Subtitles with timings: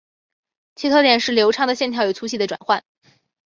[0.73, 2.83] 其特点是流畅的线条与粗细的转换。